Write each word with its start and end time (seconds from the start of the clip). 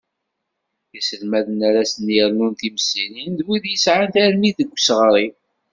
Iselmaden 0.97 1.59
ara 1.69 1.83
sen-yernun 1.91 2.53
timsirin, 2.59 3.31
d 3.39 3.39
wid 3.45 3.63
yesεan 3.71 4.05
tarmit 4.13 4.57
deg 4.59 4.73
useɣṛi. 4.75 5.27